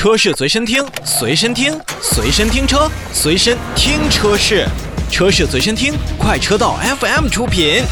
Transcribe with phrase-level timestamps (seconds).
[0.00, 4.66] 车市随身听，随身听，随身听车，随身听车市，
[5.10, 7.82] 车市随身听，快车道 FM 出品。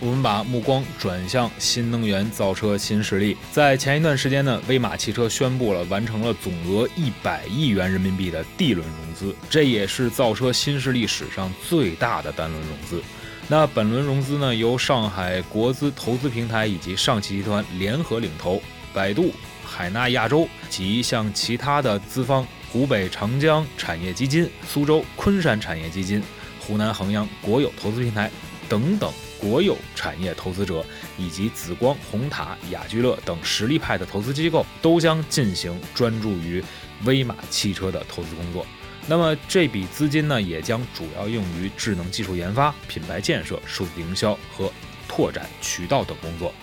[0.00, 3.36] 我们把目光转向新能源造车新势力。
[3.52, 13.04] 在前一段时间呢，威马汽车宣布了完成了总额一百亿元人民币的 D 轮融资，这也是造车新势力史上最大的单轮融资。
[13.46, 18.60] 那本轮融资呢，由上海国资投资平台以及上汽集团联合领投，
[18.94, 19.32] 百度、
[19.64, 26.22] 海纳亚洲及向其他的资方，湖北长江产业基金、苏州昆山产业基金、
[26.58, 28.30] 湖南衡阳国有投资平台
[28.66, 30.82] 等等国有产业投资者，
[31.18, 36.64] 以及紫光、红塔、雅居乐等实力派的投资机构，都将进行专注于
[37.04, 38.66] 威马汽车的投资工作。
[39.06, 44.72] 那么这笔资金呢，也将主要用于智能技术研发、品牌建设、数字营销和
[45.06, 46.54] 拓展渠道等工作。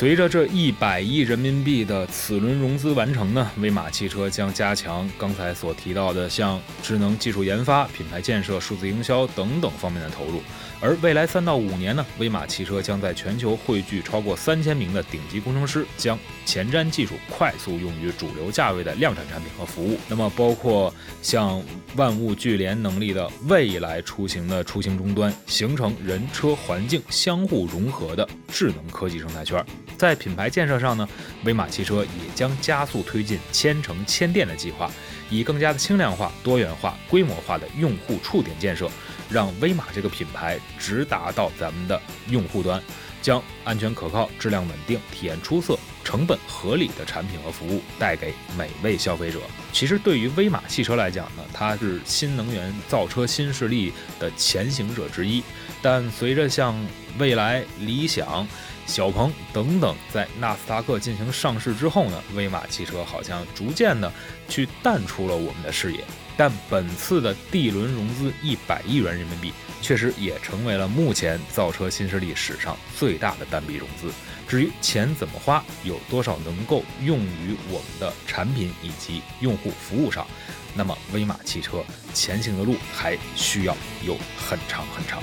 [0.00, 10.40] 随着这一百亿人民币的此轮融资完成呢，威马汽车将加强刚才所提到的像智能技术研发、品牌建设、数字营销等等方面的投入。
[10.80, 19.98] 而未来三到五年呢，威马汽车将在全球汇聚超过三千名的顶级工程师，将前瞻技术快速用于主流价位的量产产品和服务。
[20.08, 20.90] 那么，包括
[21.20, 21.62] 像
[21.96, 29.62] 万物聚联能力的未来出行的出行终端，形成人车环境相互融合的智能科技生态圈。
[30.00, 31.06] 在品牌建设上呢，
[31.44, 34.90] 威马汽车也将加速推进千城千店的计划，
[35.28, 38.90] 以更加的轻量化、多元化、规模化的用户触点建设，
[39.28, 42.82] 让威马这个品牌直达到咱们的用户端，
[43.20, 45.78] 将安全可靠、质量稳定、体验出色、
[46.10, 49.38] 成本合理的产品和服务带给每位消费者。
[49.72, 55.40] 其实对于威马汽车来讲呢，它是新能源造车新势力的前行者之一，
[55.80, 56.74] 但随着像
[57.16, 58.44] 蔚来、理想。
[58.86, 64.12] 小鹏等等，在纳斯达克进行上市之后呢，威马汽车好像逐渐的
[64.48, 66.00] 去淡出了我们的视野。
[66.36, 74.10] 但本次的 D 轮融资一百亿元人民币，确实也成为了目前造车新势力史上最大的单笔融资。
[74.50, 80.26] 至于钱怎么花，有多少能够用于我们的产品以及用户服务上，
[80.74, 85.22] 那么威马汽车前行的路还需要有很长很长。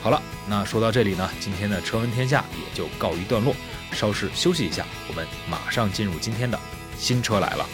[0.00, 3.52] 好了，那说到这里呢，今天的车闻天下也就告一段落。
[3.90, 6.56] 稍事休息一下，我们马上进入今天的
[6.96, 7.66] 新车来了。